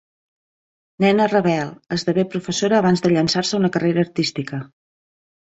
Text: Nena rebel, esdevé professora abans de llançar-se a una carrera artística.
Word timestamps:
Nena 1.03 1.27
rebel, 1.33 1.69
esdevé 1.97 2.25
professora 2.31 2.81
abans 2.83 3.05
de 3.07 3.13
llançar-se 3.13 3.55
a 3.57 3.61
una 3.61 3.71
carrera 3.77 4.03
artística. 4.07 4.63